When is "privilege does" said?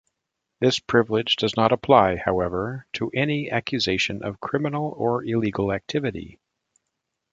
0.79-1.55